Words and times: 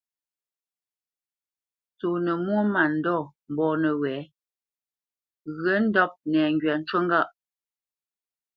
Ntsónə́ 1.93 2.35
mwô 2.43 2.59
mândɔ̂ 2.73 3.19
mbɔ̂ 3.51 3.69
nəwɛ̌, 3.81 4.17
ŋgyə̂ 5.53 5.77
ndɔ́p 5.85 6.11
nɛŋgywa 6.31 6.73
ncú 6.79 6.97
ŋgâʼ. 7.05 7.29